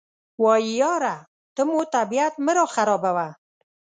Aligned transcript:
وایي 0.43 0.71
یاره 0.81 1.15
ته 1.55 1.61
مو 1.67 1.79
طبیعت 1.95 2.33
مه 2.45 2.51
راخرابوه. 2.57 3.27